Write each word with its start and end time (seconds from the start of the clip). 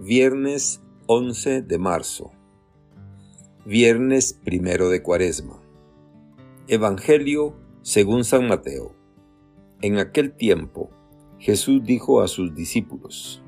Viernes 0.00 0.80
11 1.08 1.62
de 1.62 1.76
marzo. 1.76 2.30
Viernes 3.66 4.32
primero 4.32 4.90
de 4.90 5.02
Cuaresma. 5.02 5.60
Evangelio 6.68 7.56
según 7.82 8.22
San 8.22 8.46
Mateo. 8.46 8.94
En 9.82 9.98
aquel 9.98 10.30
tiempo, 10.30 10.88
Jesús 11.40 11.82
dijo 11.82 12.22
a 12.22 12.28
sus 12.28 12.54
discípulos, 12.54 13.42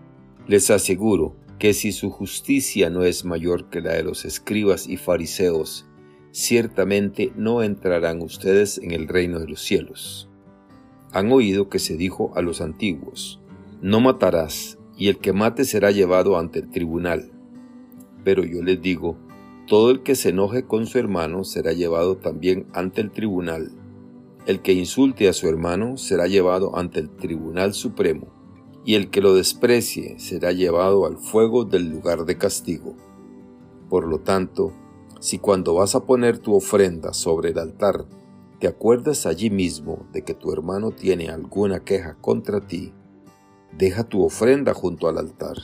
Les 0.49 0.73
aseguro 0.73 1.37
que 1.61 1.73
si 1.73 1.93
su 1.93 2.11
justicia 2.11 2.91
no 2.91 3.05
es 3.05 3.25
mayor 3.25 3.71
que 3.71 3.81
la 3.81 3.93
de 3.93 4.03
los 4.03 4.25
escribas 4.25 4.89
y 4.89 4.97
fariseos, 4.97 5.87
ciertamente 6.33 7.33
no 7.37 7.63
entrarán 7.63 8.23
ustedes 8.23 8.79
en 8.79 8.91
el 8.91 9.07
reino 9.07 9.39
de 9.39 9.47
los 9.47 9.63
cielos. 9.63 10.29
Han 11.13 11.31
oído 11.31 11.69
que 11.69 11.79
se 11.79 11.97
dijo 11.97 12.33
a 12.35 12.43
los 12.43 12.61
antiguos, 12.61 13.41
No 13.81 14.01
matarás 14.01 14.80
y 15.01 15.09
el 15.09 15.17
que 15.17 15.33
mate 15.33 15.65
será 15.65 15.91
llevado 15.91 16.37
ante 16.39 16.59
el 16.59 16.71
tribunal. 16.71 17.33
Pero 18.23 18.45
yo 18.45 18.63
les 18.63 18.83
digo, 18.83 19.17
todo 19.67 19.91
el 19.91 20.03
que 20.03 20.15
se 20.15 20.29
enoje 20.29 20.67
con 20.67 20.87
su 20.87 20.99
hermano 20.99 21.43
será 21.43 21.73
llevado 21.73 22.19
también 22.19 22.67
ante 22.75 23.01
el 23.01 23.11
tribunal. 23.11 23.73
El 24.45 24.61
que 24.61 24.75
insulte 24.75 25.27
a 25.27 25.33
su 25.33 25.49
hermano 25.49 25.97
será 25.97 26.27
llevado 26.27 26.77
ante 26.77 27.01
el 27.01 27.09
tribunal 27.09 27.73
supremo, 27.73 28.29
y 28.85 28.95
el 28.95 29.09
que 29.09 29.23
lo 29.23 29.35
desprecie 29.35 30.19
será 30.19 30.53
llevado 30.53 31.07
al 31.07 31.17
fuego 31.17 31.65
del 31.65 31.89
lugar 31.89 32.27
de 32.27 32.37
castigo. 32.37 32.95
Por 33.89 34.07
lo 34.07 34.21
tanto, 34.21 34.75
si 35.19 35.39
cuando 35.39 35.73
vas 35.73 35.95
a 35.95 36.05
poner 36.05 36.37
tu 36.37 36.55
ofrenda 36.55 37.15
sobre 37.15 37.53
el 37.53 37.59
altar, 37.59 38.05
te 38.59 38.69
acuerdas 38.69 39.25
allí 39.25 39.49
mismo 39.49 40.07
de 40.13 40.25
que 40.25 40.35
tu 40.35 40.53
hermano 40.53 40.91
tiene 40.91 41.31
alguna 41.31 41.81
queja 41.81 42.19
contra 42.21 42.61
ti, 42.61 42.93
Deja 43.77 44.05
tu 44.05 44.25
ofrenda 44.25 44.75
junto 44.75 45.09
al 45.09 45.19
altar 45.19 45.57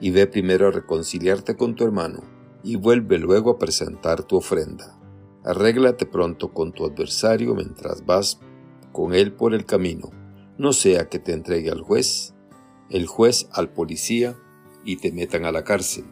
y 0.00 0.10
ve 0.10 0.26
primero 0.26 0.68
a 0.68 0.70
reconciliarte 0.70 1.56
con 1.56 1.74
tu 1.74 1.84
hermano 1.84 2.20
y 2.62 2.76
vuelve 2.76 3.18
luego 3.18 3.50
a 3.50 3.58
presentar 3.58 4.24
tu 4.24 4.36
ofrenda. 4.36 4.98
Arréglate 5.44 6.06
pronto 6.06 6.52
con 6.52 6.72
tu 6.72 6.84
adversario 6.84 7.54
mientras 7.54 8.04
vas 8.06 8.40
con 8.92 9.14
él 9.14 9.32
por 9.32 9.54
el 9.54 9.64
camino, 9.64 10.10
no 10.58 10.72
sea 10.72 11.08
que 11.08 11.18
te 11.18 11.32
entregue 11.32 11.70
al 11.70 11.80
juez, 11.80 12.34
el 12.90 13.06
juez 13.06 13.48
al 13.52 13.70
policía 13.70 14.36
y 14.84 14.96
te 14.96 15.12
metan 15.12 15.44
a 15.44 15.52
la 15.52 15.64
cárcel. 15.64 16.04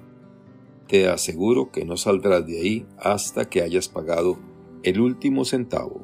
Te 0.88 1.08
aseguro 1.08 1.70
que 1.70 1.84
no 1.84 1.96
saldrás 1.96 2.46
de 2.46 2.58
ahí 2.58 2.86
hasta 2.98 3.48
que 3.48 3.62
hayas 3.62 3.88
pagado 3.88 4.38
el 4.82 5.00
último 5.00 5.44
centavo. 5.44 6.02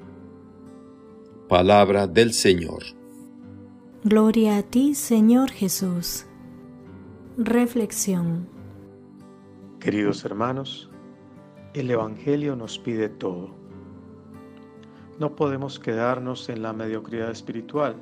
Palabra 1.48 2.06
del 2.06 2.32
Señor. 2.32 2.82
Gloria 4.08 4.58
a 4.58 4.62
ti, 4.62 4.94
Señor 4.94 5.50
Jesús. 5.50 6.26
Reflexión. 7.36 8.46
Queridos 9.80 10.24
hermanos, 10.24 10.88
el 11.74 11.90
Evangelio 11.90 12.54
nos 12.54 12.78
pide 12.78 13.08
todo. 13.08 13.50
No 15.18 15.34
podemos 15.34 15.80
quedarnos 15.80 16.48
en 16.48 16.62
la 16.62 16.72
mediocridad 16.72 17.32
espiritual. 17.32 17.96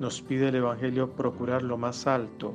Nos 0.00 0.20
pide 0.20 0.48
el 0.48 0.56
Evangelio 0.56 1.10
procurar 1.16 1.62
lo 1.62 1.78
más 1.78 2.06
alto, 2.06 2.54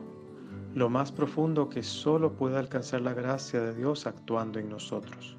lo 0.75 0.87
más 0.87 1.11
profundo 1.11 1.67
que 1.67 1.81
solo 1.81 2.33
pueda 2.33 2.59
alcanzar 2.59 3.01
la 3.01 3.15
gracia 3.15 3.59
de 3.59 3.73
Dios 3.73 4.05
actuando 4.05 4.59
en 4.59 4.69
nosotros. 4.69 5.35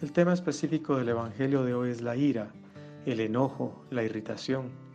El 0.00 0.12
tema 0.12 0.32
específico 0.32 0.96
del 0.96 1.10
Evangelio 1.10 1.62
de 1.62 1.74
hoy 1.74 1.90
es 1.90 2.00
la 2.00 2.16
ira, 2.16 2.54
el 3.04 3.20
enojo, 3.20 3.84
la 3.90 4.02
irritación 4.02 4.90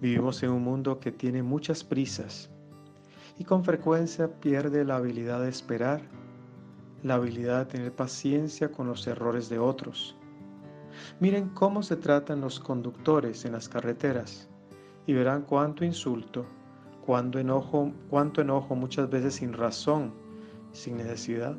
Vivimos 0.00 0.42
en 0.42 0.50
un 0.50 0.62
mundo 0.62 1.00
que 1.00 1.10
tiene 1.10 1.42
muchas 1.42 1.82
prisas 1.82 2.50
y 3.38 3.44
con 3.44 3.64
frecuencia 3.64 4.28
pierde 4.40 4.84
la 4.84 4.96
habilidad 4.96 5.40
de 5.40 5.48
esperar, 5.48 6.02
la 7.02 7.14
habilidad 7.14 7.60
de 7.60 7.72
tener 7.72 7.92
paciencia 7.92 8.70
con 8.70 8.86
los 8.86 9.06
errores 9.06 9.48
de 9.48 9.58
otros. 9.58 10.14
Miren 11.18 11.48
cómo 11.48 11.82
se 11.82 11.96
tratan 11.96 12.42
los 12.42 12.60
conductores 12.60 13.46
en 13.46 13.52
las 13.52 13.70
carreteras 13.70 14.50
y 15.06 15.14
verán 15.14 15.42
cuánto 15.42 15.82
insulto, 15.82 16.44
cuánto 17.04 17.38
enojo, 17.38 17.90
cuánto 18.10 18.42
enojo 18.42 18.74
muchas 18.74 19.08
veces 19.08 19.36
sin 19.36 19.54
razón, 19.54 20.12
sin 20.72 20.98
necesidad. 20.98 21.56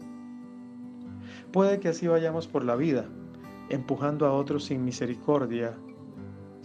Puede 1.51 1.79
que 1.79 1.89
así 1.89 2.07
vayamos 2.07 2.47
por 2.47 2.63
la 2.63 2.75
vida, 2.75 3.05
empujando 3.69 4.27
a 4.27 4.33
otros 4.33 4.65
sin 4.65 4.85
misericordia 4.85 5.75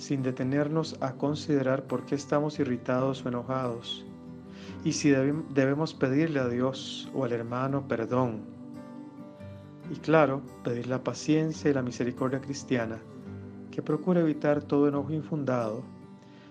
sin 0.03 0.25
detenernos 0.25 0.97
a 1.01 1.13
considerar 1.13 1.85
por 1.85 2.05
qué 2.05 2.17
estamos 2.17 2.59
irritados 2.59 3.25
o 3.25 3.29
enojados 3.29 4.05
y 4.85 4.93
si 4.95 5.11
debemos 5.11 5.95
pedirle 5.95 6.41
a 6.41 6.49
Dios 6.49 7.09
o 7.15 7.25
al 7.25 7.33
hermano 7.33 7.87
perdón. 7.87 8.41
Y 9.93 9.97
claro, 9.97 10.43
pedir 10.65 10.89
la 10.89 11.05
paciencia 11.05 11.71
y 11.71 11.75
la 11.75 11.83
misericordia 11.83 12.41
cristiana, 12.41 12.99
que 13.71 13.81
procura 13.81 14.21
evitar 14.21 14.61
todo 14.63 14.89
enojo 14.89 15.13
infundado, 15.13 15.85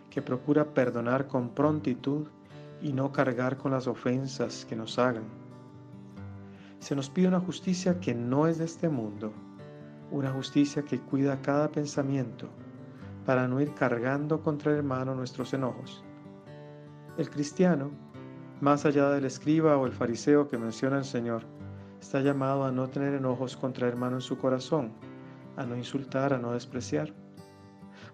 que 0.09 0.21
procura 0.21 0.73
perdonar 0.73 1.27
con 1.27 1.49
prontitud 1.49 2.27
y 2.81 2.93
no 2.93 3.11
cargar 3.11 3.57
con 3.57 3.71
las 3.71 3.85
ofensas 3.85 4.65
que 4.65 4.77
nos 4.77 4.97
hagan. 4.97 5.23
Se 6.79 6.95
nos 6.95 7.09
pide 7.09 7.27
una 7.27 7.41
justicia 7.41 7.99
que 7.99 8.13
no 8.13 8.47
es 8.47 8.59
de 8.59 8.65
este 8.65 8.87
mundo, 8.87 9.33
una 10.09 10.31
justicia 10.31 10.83
que 10.83 10.99
cuida 10.99 11.41
cada 11.41 11.69
pensamiento, 11.69 12.47
para 13.25 13.47
no 13.47 13.61
ir 13.61 13.73
cargando 13.73 14.41
contra 14.41 14.71
el 14.71 14.79
hermano 14.79 15.15
nuestros 15.15 15.53
enojos. 15.53 16.03
El 17.17 17.29
cristiano, 17.29 17.91
más 18.61 18.85
allá 18.85 19.09
del 19.09 19.25
escriba 19.25 19.77
o 19.77 19.85
el 19.85 19.91
fariseo 19.91 20.47
que 20.47 20.57
menciona 20.57 20.97
el 20.97 21.05
Señor, 21.05 21.43
está 21.99 22.21
llamado 22.21 22.65
a 22.65 22.71
no 22.71 22.89
tener 22.89 23.13
enojos 23.13 23.55
contra 23.55 23.87
el 23.87 23.93
hermano 23.93 24.17
en 24.17 24.21
su 24.21 24.37
corazón, 24.37 24.91
a 25.57 25.65
no 25.65 25.75
insultar, 25.75 26.33
a 26.33 26.37
no 26.37 26.53
despreciar. 26.53 27.13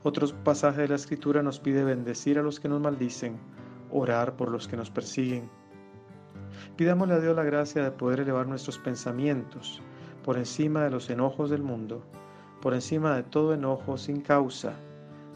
Otro 0.03 0.27
pasaje 0.43 0.81
de 0.81 0.89
la 0.89 0.95
Escritura 0.95 1.41
nos 1.41 1.59
pide 1.59 1.83
bendecir 1.83 2.37
a 2.37 2.43
los 2.43 2.59
que 2.59 2.69
nos 2.69 2.81
maldicen, 2.81 3.37
orar 3.91 4.35
por 4.35 4.49
los 4.49 4.67
que 4.67 4.77
nos 4.77 4.89
persiguen. 4.89 5.49
Pidámosle 6.75 7.15
a 7.15 7.19
Dios 7.19 7.35
la 7.35 7.43
gracia 7.43 7.83
de 7.83 7.91
poder 7.91 8.19
elevar 8.21 8.47
nuestros 8.47 8.77
pensamientos 8.77 9.81
por 10.23 10.37
encima 10.37 10.83
de 10.83 10.91
los 10.91 11.09
enojos 11.09 11.49
del 11.49 11.63
mundo, 11.63 12.03
por 12.61 12.73
encima 12.73 13.15
de 13.15 13.23
todo 13.23 13.53
enojo 13.53 13.97
sin 13.97 14.21
causa, 14.21 14.73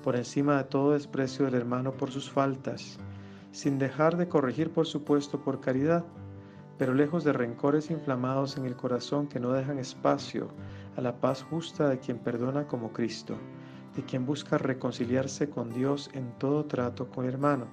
por 0.02 0.16
encima 0.16 0.58
de 0.58 0.64
todo 0.66 0.94
desprecio 0.94 1.46
del 1.46 1.56
hermano 1.56 1.92
por 1.94 2.12
sus 2.12 2.30
faltas, 2.30 2.98
sin 3.52 3.80
dejar 3.80 4.18
de 4.18 4.28
corregir 4.28 4.72
por 4.72 4.88
supuesto 4.88 5.42
por 5.42 5.60
caridad, 5.60 6.06
pero 6.78 6.94
lejos 6.94 7.24
de 7.24 7.34
rencores 7.34 7.92
inflamados 7.92 8.58
en 8.58 8.66
el 8.66 8.76
corazón 8.76 9.28
que 9.28 9.40
no 9.40 9.52
dejan 9.52 9.78
espacio 9.78 10.50
a 10.98 11.02
la 11.02 11.20
paz 11.20 11.44
justa 11.44 11.90
de 11.90 12.00
quien 12.00 12.18
perdona 12.18 12.68
como 12.68 12.92
Cristo, 12.92 13.38
de 13.96 14.04
quien 14.04 14.26
busca 14.26 14.58
reconciliarse 14.58 15.50
con 15.50 15.72
Dios 15.72 16.10
en 16.14 16.32
todo 16.40 16.66
trato 16.66 17.10
con 17.10 17.26
el 17.26 17.34
hermano, 17.34 17.68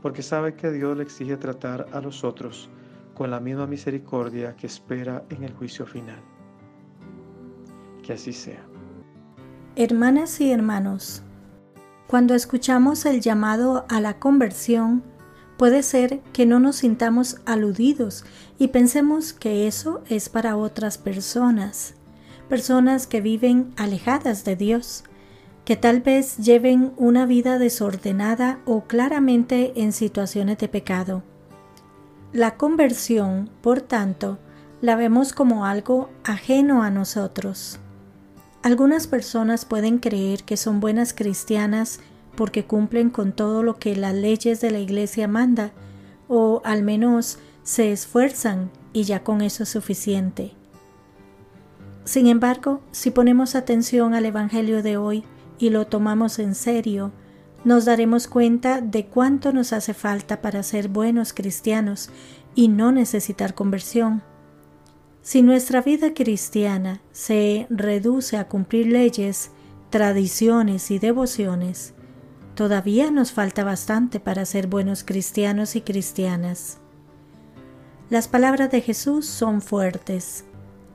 porque 0.00 0.22
sabe 0.22 0.54
que 0.54 0.70
Dios 0.70 0.96
le 0.96 1.02
exige 1.02 1.36
tratar 1.36 1.86
a 1.92 2.00
los 2.00 2.24
otros 2.24 2.70
con 3.14 3.30
la 3.30 3.40
misma 3.40 3.66
misericordia 3.66 4.54
que 4.56 4.68
espera 4.68 5.24
en 5.28 5.42
el 5.42 5.52
juicio 5.52 5.84
final. 5.84 6.20
Que 8.02 8.12
así 8.12 8.32
sea. 8.32 8.64
Hermanas 9.74 10.40
y 10.40 10.52
hermanos, 10.52 11.22
cuando 12.08 12.34
escuchamos 12.34 13.04
el 13.04 13.20
llamado 13.20 13.84
a 13.90 14.00
la 14.00 14.18
conversión, 14.18 15.04
puede 15.58 15.82
ser 15.82 16.20
que 16.32 16.46
no 16.46 16.58
nos 16.58 16.76
sintamos 16.76 17.36
aludidos 17.44 18.24
y 18.58 18.68
pensemos 18.68 19.34
que 19.34 19.68
eso 19.68 20.02
es 20.08 20.30
para 20.30 20.56
otras 20.56 20.96
personas, 20.96 21.94
personas 22.48 23.06
que 23.06 23.20
viven 23.20 23.74
alejadas 23.76 24.44
de 24.44 24.56
Dios, 24.56 25.04
que 25.66 25.76
tal 25.76 26.00
vez 26.00 26.38
lleven 26.38 26.94
una 26.96 27.26
vida 27.26 27.58
desordenada 27.58 28.60
o 28.64 28.84
claramente 28.84 29.74
en 29.76 29.92
situaciones 29.92 30.56
de 30.56 30.68
pecado. 30.68 31.22
La 32.32 32.56
conversión, 32.56 33.50
por 33.60 33.82
tanto, 33.82 34.38
la 34.80 34.96
vemos 34.96 35.34
como 35.34 35.66
algo 35.66 36.08
ajeno 36.24 36.82
a 36.82 36.88
nosotros. 36.88 37.80
Algunas 38.62 39.06
personas 39.06 39.64
pueden 39.64 39.98
creer 39.98 40.44
que 40.44 40.56
son 40.56 40.80
buenas 40.80 41.14
cristianas 41.14 42.00
porque 42.36 42.64
cumplen 42.64 43.10
con 43.10 43.32
todo 43.32 43.62
lo 43.62 43.76
que 43.76 43.96
las 43.96 44.14
leyes 44.14 44.60
de 44.60 44.70
la 44.70 44.78
iglesia 44.78 45.28
manda, 45.28 45.72
o 46.28 46.60
al 46.64 46.82
menos 46.82 47.38
se 47.62 47.92
esfuerzan 47.92 48.70
y 48.92 49.04
ya 49.04 49.22
con 49.22 49.42
eso 49.42 49.62
es 49.62 49.68
suficiente. 49.68 50.52
Sin 52.04 52.26
embargo, 52.26 52.80
si 52.90 53.10
ponemos 53.10 53.54
atención 53.54 54.14
al 54.14 54.24
Evangelio 54.24 54.82
de 54.82 54.96
hoy 54.96 55.24
y 55.58 55.70
lo 55.70 55.86
tomamos 55.86 56.38
en 56.38 56.54
serio, 56.54 57.12
nos 57.64 57.84
daremos 57.84 58.28
cuenta 58.28 58.80
de 58.80 59.06
cuánto 59.06 59.52
nos 59.52 59.72
hace 59.72 59.94
falta 59.94 60.40
para 60.40 60.62
ser 60.62 60.88
buenos 60.88 61.32
cristianos 61.32 62.10
y 62.54 62.68
no 62.68 62.92
necesitar 62.92 63.54
conversión. 63.54 64.22
Si 65.28 65.42
nuestra 65.42 65.82
vida 65.82 66.14
cristiana 66.14 67.02
se 67.12 67.66
reduce 67.68 68.38
a 68.38 68.48
cumplir 68.48 68.86
leyes, 68.86 69.50
tradiciones 69.90 70.90
y 70.90 70.98
devociones, 70.98 71.92
todavía 72.54 73.10
nos 73.10 73.32
falta 73.32 73.62
bastante 73.62 74.20
para 74.20 74.46
ser 74.46 74.68
buenos 74.68 75.04
cristianos 75.04 75.76
y 75.76 75.82
cristianas. 75.82 76.78
Las 78.08 78.26
palabras 78.26 78.70
de 78.70 78.80
Jesús 78.80 79.26
son 79.26 79.60
fuertes. 79.60 80.46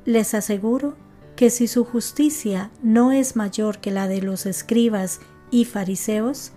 Les 0.03 0.33
aseguro 0.33 0.97
que 1.35 1.51
si 1.51 1.67
su 1.67 1.85
justicia 1.85 2.71
no 2.81 3.11
es 3.11 3.35
mayor 3.35 3.77
que 3.81 3.91
la 3.91 4.07
de 4.07 4.23
los 4.23 4.47
escribas 4.47 5.19
y 5.51 5.65
fariseos, 5.65 6.53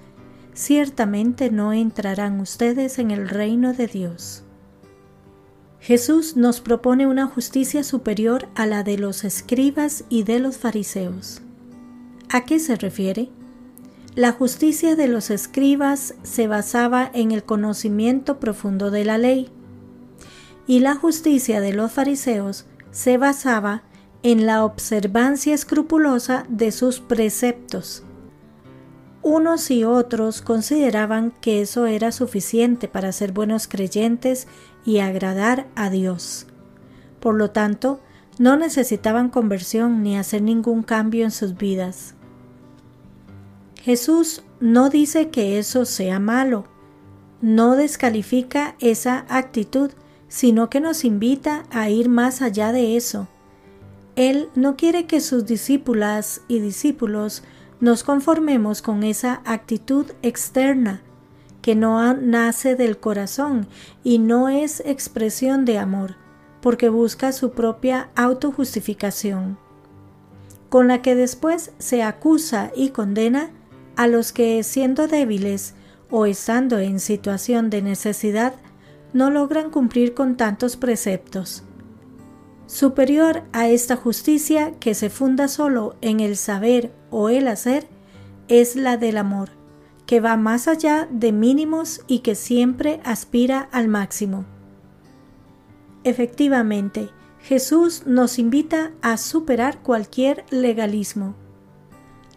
ciertamente 0.55 1.50
no 1.50 1.75
entrarán 1.75 2.40
ustedes 2.40 2.99
en 2.99 3.11
el 3.11 3.29
reino 3.29 3.75
de 3.75 3.87
Dios. 3.87 4.45
Jesús 5.86 6.36
nos 6.36 6.60
propone 6.60 7.06
una 7.06 7.28
justicia 7.28 7.84
superior 7.84 8.48
a 8.56 8.66
la 8.66 8.82
de 8.82 8.98
los 8.98 9.22
escribas 9.22 10.02
y 10.08 10.24
de 10.24 10.40
los 10.40 10.58
fariseos. 10.58 11.42
¿A 12.28 12.44
qué 12.44 12.58
se 12.58 12.74
refiere? 12.74 13.28
La 14.16 14.32
justicia 14.32 14.96
de 14.96 15.06
los 15.06 15.30
escribas 15.30 16.14
se 16.24 16.48
basaba 16.48 17.08
en 17.14 17.30
el 17.30 17.44
conocimiento 17.44 18.40
profundo 18.40 18.90
de 18.90 19.04
la 19.04 19.16
ley, 19.16 19.48
y 20.66 20.80
la 20.80 20.96
justicia 20.96 21.60
de 21.60 21.72
los 21.72 21.92
fariseos 21.92 22.66
se 22.90 23.16
basaba 23.16 23.84
en 24.24 24.44
la 24.44 24.64
observancia 24.64 25.54
escrupulosa 25.54 26.46
de 26.48 26.72
sus 26.72 26.98
preceptos. 26.98 28.02
Unos 29.28 29.73
y 29.73 29.82
otros 29.82 30.40
consideraban 30.40 31.32
que 31.40 31.61
eso 31.61 31.87
era 31.87 32.12
suficiente 32.12 32.87
para 32.87 33.11
ser 33.11 33.32
buenos 33.32 33.67
creyentes 33.67 34.46
y 34.84 35.00
agradar 35.00 35.67
a 35.75 35.90
Dios. 35.90 36.46
Por 37.19 37.34
lo 37.34 37.50
tanto, 37.50 37.99
no 38.38 38.56
necesitaban 38.56 39.28
conversión 39.28 40.05
ni 40.05 40.17
hacer 40.17 40.43
ningún 40.43 40.84
cambio 40.84 41.25
en 41.25 41.32
sus 41.32 41.56
vidas. 41.56 42.14
Jesús 43.82 44.44
no 44.61 44.90
dice 44.90 45.29
que 45.31 45.58
eso 45.58 45.87
sea 45.87 46.20
malo, 46.20 46.67
no 47.40 47.75
descalifica 47.75 48.76
esa 48.79 49.26
actitud, 49.29 49.90
sino 50.29 50.70
que 50.70 50.79
nos 50.79 51.05
invita 51.05 51.64
a 51.70 51.90
ir 51.90 52.08
más 52.08 52.43
allá 52.43 52.70
de 52.70 52.96
eso. 52.96 53.26
Él 54.14 54.50
no 54.55 54.76
quiere 54.76 55.06
que 55.06 55.20
sus 55.20 55.46
discípulas 55.46 56.43
y 56.46 56.61
discípulos 56.61 57.43
nos 57.81 58.05
conformemos 58.05 58.82
con 58.82 59.02
esa 59.02 59.43
actitud 59.44 60.06
externa, 60.23 61.02
que 61.62 61.75
no 61.75 62.14
nace 62.14 62.76
del 62.76 62.99
corazón 62.99 63.67
y 64.05 64.19
no 64.19 64.49
es 64.49 64.81
expresión 64.87 65.64
de 65.64 65.78
amor, 65.78 66.14
porque 66.61 66.88
busca 66.88 67.32
su 67.32 67.52
propia 67.52 68.08
autojustificación, 68.14 69.58
con 70.69 70.88
la 70.88 71.02
que 71.02 71.14
después 71.14 71.73
se 71.78 72.02
acusa 72.02 72.70
y 72.75 72.90
condena 72.90 73.50
a 73.96 74.06
los 74.06 74.32
que 74.32 74.62
siendo 74.62 75.08
débiles 75.08 75.75
o 76.11 76.26
estando 76.26 76.79
en 76.79 77.00
situación 77.00 77.70
de 77.70 77.82
necesidad 77.82 78.55
no 79.12 79.31
logran 79.31 79.70
cumplir 79.70 80.14
con 80.14 80.37
tantos 80.37 80.76
preceptos. 80.76 81.64
Superior 82.66 83.44
a 83.52 83.68
esta 83.68 83.94
justicia 83.94 84.72
que 84.80 84.94
se 84.94 85.08
funda 85.08 85.46
solo 85.46 85.94
en 86.00 86.18
el 86.18 86.36
saber 86.36 86.92
o 87.10 87.28
el 87.28 87.46
hacer 87.46 87.86
es 88.48 88.74
la 88.74 88.96
del 88.96 89.18
amor, 89.18 89.50
que 90.04 90.20
va 90.20 90.36
más 90.36 90.66
allá 90.66 91.08
de 91.10 91.30
mínimos 91.30 92.00
y 92.08 92.20
que 92.20 92.34
siempre 92.34 93.00
aspira 93.04 93.68
al 93.70 93.86
máximo. 93.86 94.44
Efectivamente, 96.02 97.10
Jesús 97.40 98.02
nos 98.04 98.38
invita 98.40 98.90
a 99.00 99.16
superar 99.16 99.78
cualquier 99.82 100.44
legalismo. 100.50 101.36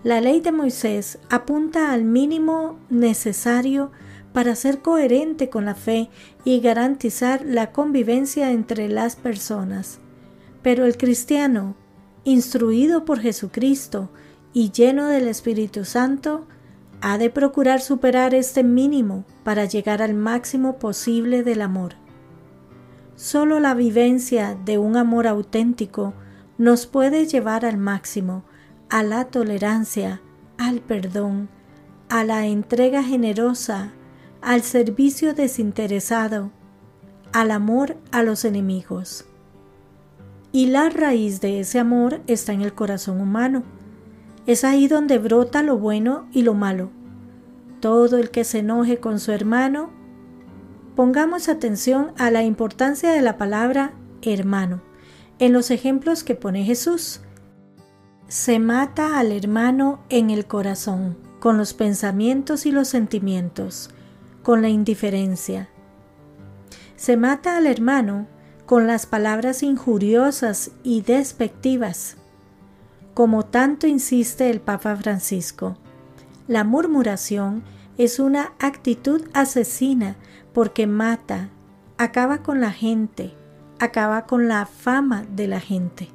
La 0.04 0.22
ley 0.22 0.42
de 0.42 0.52
Moisés 0.52 1.18
apunta 1.30 1.92
al 1.92 2.04
mínimo 2.04 2.78
necesario 2.90 3.92
para 4.32 4.56
ser 4.56 4.80
coherente 4.80 5.50
con 5.50 5.66
la 5.66 5.74
fe 5.74 6.10
y 6.46 6.60
garantizar 6.60 7.44
la 7.44 7.72
convivencia 7.72 8.52
entre 8.52 8.90
las 8.90 9.16
personas. 9.16 10.00
Pero 10.62 10.86
el 10.86 10.98
cristiano, 10.98 11.76
instruido 12.24 13.06
por 13.06 13.20
Jesucristo 13.20 14.10
y 14.54 14.72
lleno 14.72 15.08
del 15.08 15.28
Espíritu 15.28 15.86
Santo, 15.86 16.48
ha 17.02 17.18
de 17.18 17.30
procurar 17.30 17.82
superar 17.82 18.34
este 18.34 18.64
mínimo 18.64 19.24
para 19.44 19.66
llegar 19.66 20.02
al 20.02 20.14
máximo 20.14 20.78
posible 20.80 21.44
del 21.44 21.62
amor. 21.62 21.96
Solo 23.16 23.60
la 23.60 23.74
vivencia 23.74 24.58
de 24.66 24.78
un 24.78 24.98
amor 24.98 25.28
auténtico 25.28 26.14
nos 26.58 26.88
puede 26.88 27.26
llevar 27.26 27.66
al 27.66 27.78
máximo, 27.78 28.44
a 28.90 29.04
la 29.04 29.26
tolerancia, 29.26 30.22
al 30.58 30.82
perdón, 30.82 31.50
a 32.10 32.24
la 32.24 32.48
entrega 32.48 33.04
generosa, 33.04 33.94
al 34.42 34.62
servicio 34.62 35.34
desinteresado, 35.34 36.52
al 37.32 37.52
amor 37.52 37.98
a 38.12 38.24
los 38.24 38.46
enemigos. 38.46 39.26
Y 40.52 40.68
la 40.68 40.90
raíz 40.90 41.42
de 41.42 41.60
ese 41.60 41.80
amor 41.80 42.22
está 42.28 42.54
en 42.54 42.62
el 42.62 42.74
corazón 42.74 43.22
humano 43.22 43.64
es 44.50 44.64
ahí 44.64 44.88
donde 44.88 45.20
brota 45.20 45.62
lo 45.62 45.78
bueno 45.78 46.28
y 46.32 46.42
lo 46.42 46.56
malo. 46.56 46.90
Todo 47.82 48.18
el 48.18 48.32
que 48.32 48.44
se 48.44 48.60
enoje 48.60 48.98
con 48.98 49.20
su 49.20 49.32
hermano, 49.32 49.92
pongamos 50.96 51.50
atención 51.50 52.14
a 52.18 52.32
la 52.32 52.42
importancia 52.42 53.12
de 53.12 53.22
la 53.22 53.38
palabra 53.38 53.94
hermano 54.24 54.82
en 55.38 55.54
los 55.54 55.70
ejemplos 55.70 56.24
que 56.24 56.34
pone 56.34 56.64
Jesús. 56.64 57.22
Se 58.28 58.58
mata 58.58 59.20
al 59.20 59.32
hermano 59.32 60.00
en 60.10 60.32
el 60.32 60.48
corazón, 60.48 61.16
con 61.40 61.60
los 61.60 61.76
pensamientos 61.76 62.66
y 62.66 62.72
los 62.72 62.88
sentimientos, 62.88 63.92
con 64.42 64.64
la 64.64 64.70
indiferencia. 64.70 65.70
Se 66.96 67.18
mata 67.18 67.56
al 67.56 67.68
hermano 67.68 68.26
con 68.70 68.86
las 68.86 69.08
palabras 69.08 69.64
injuriosas 69.64 70.70
y 70.84 71.02
despectivas, 71.02 72.18
como 73.16 73.44
tanto 73.44 73.88
insiste 73.88 74.52
el 74.52 74.62
Papa 74.62 74.96
Francisco. 74.96 75.76
La 76.48 76.64
murmuración 76.64 77.64
es 77.98 78.20
una 78.20 78.54
actitud 78.60 79.24
asesina 79.34 80.18
porque 80.54 80.86
mata, 80.86 81.50
acaba 81.98 82.44
con 82.44 82.62
la 82.62 82.72
gente, 82.72 83.34
acaba 83.80 84.28
con 84.28 84.48
la 84.48 84.68
fama 84.68 85.26
de 85.36 85.48
la 85.48 85.62
gente. 85.62 86.10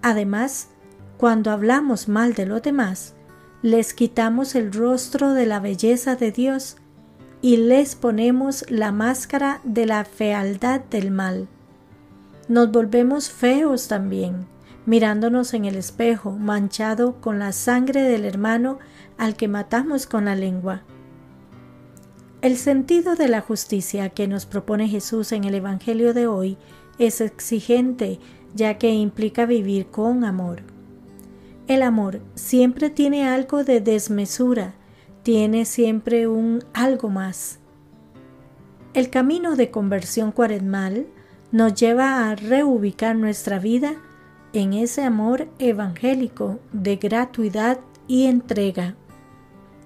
Además, 0.00 0.68
cuando 1.16 1.50
hablamos 1.50 2.06
mal 2.06 2.34
de 2.34 2.46
los 2.46 2.62
demás, 2.62 3.16
les 3.62 3.94
quitamos 3.94 4.54
el 4.54 4.72
rostro 4.72 5.32
de 5.32 5.46
la 5.46 5.58
belleza 5.58 6.14
de 6.14 6.30
Dios 6.30 6.76
y 7.40 7.56
les 7.56 7.94
ponemos 7.94 8.64
la 8.68 8.92
máscara 8.92 9.60
de 9.64 9.86
la 9.86 10.04
fealdad 10.04 10.80
del 10.80 11.10
mal. 11.10 11.48
Nos 12.48 12.70
volvemos 12.72 13.30
feos 13.30 13.88
también 13.88 14.46
mirándonos 14.88 15.52
en 15.52 15.66
el 15.66 15.76
espejo, 15.76 16.32
manchado 16.32 17.20
con 17.20 17.38
la 17.38 17.52
sangre 17.52 18.00
del 18.04 18.24
hermano 18.24 18.78
al 19.18 19.36
que 19.36 19.46
matamos 19.46 20.06
con 20.06 20.24
la 20.24 20.34
lengua. 20.34 20.80
El 22.40 22.56
sentido 22.56 23.14
de 23.14 23.28
la 23.28 23.42
justicia 23.42 24.08
que 24.08 24.26
nos 24.26 24.46
propone 24.46 24.88
Jesús 24.88 25.32
en 25.32 25.44
el 25.44 25.54
Evangelio 25.54 26.14
de 26.14 26.26
hoy 26.26 26.56
es 26.98 27.20
exigente, 27.20 28.18
ya 28.54 28.78
que 28.78 28.88
implica 28.88 29.44
vivir 29.44 29.88
con 29.88 30.24
amor. 30.24 30.62
El 31.66 31.82
amor 31.82 32.22
siempre 32.34 32.88
tiene 32.88 33.28
algo 33.28 33.64
de 33.64 33.82
desmesura, 33.82 34.72
tiene 35.28 35.66
siempre 35.66 36.26
un 36.26 36.64
algo 36.72 37.10
más. 37.10 37.58
El 38.94 39.10
camino 39.10 39.56
de 39.56 39.70
conversión 39.70 40.32
cuaresmal 40.32 41.06
nos 41.52 41.74
lleva 41.74 42.30
a 42.30 42.34
reubicar 42.34 43.14
nuestra 43.14 43.58
vida 43.58 43.96
en 44.54 44.72
ese 44.72 45.02
amor 45.02 45.46
evangélico 45.58 46.60
de 46.72 46.96
gratuidad 46.96 47.78
y 48.06 48.24
entrega. 48.24 48.96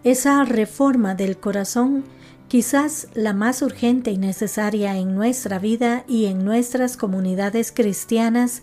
Esa 0.04 0.44
reforma 0.44 1.16
del 1.16 1.36
corazón, 1.36 2.04
quizás 2.46 3.08
la 3.12 3.32
más 3.32 3.62
urgente 3.62 4.12
y 4.12 4.18
necesaria 4.18 4.96
en 4.96 5.16
nuestra 5.16 5.58
vida 5.58 6.04
y 6.06 6.26
en 6.26 6.44
nuestras 6.44 6.96
comunidades 6.96 7.72
cristianas, 7.72 8.62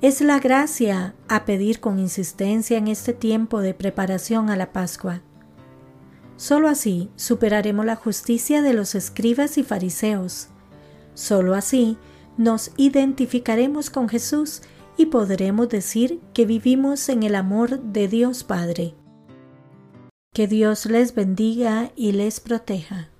es 0.00 0.20
la 0.22 0.40
gracia 0.40 1.14
a 1.28 1.44
pedir 1.44 1.78
con 1.78 2.00
insistencia 2.00 2.78
en 2.78 2.88
este 2.88 3.12
tiempo 3.12 3.60
de 3.60 3.74
preparación 3.74 4.50
a 4.50 4.56
la 4.56 4.72
Pascua. 4.72 5.22
Solo 6.40 6.70
así 6.70 7.10
superaremos 7.16 7.84
la 7.84 7.96
justicia 7.96 8.62
de 8.62 8.72
los 8.72 8.94
escribas 8.94 9.58
y 9.58 9.62
fariseos. 9.62 10.48
Solo 11.12 11.54
así 11.54 11.98
nos 12.38 12.70
identificaremos 12.78 13.90
con 13.90 14.08
Jesús 14.08 14.62
y 14.96 15.04
podremos 15.06 15.68
decir 15.68 16.18
que 16.32 16.46
vivimos 16.46 17.10
en 17.10 17.24
el 17.24 17.34
amor 17.34 17.82
de 17.82 18.08
Dios 18.08 18.42
Padre. 18.42 18.94
Que 20.32 20.46
Dios 20.46 20.86
les 20.86 21.14
bendiga 21.14 21.92
y 21.94 22.12
les 22.12 22.40
proteja. 22.40 23.10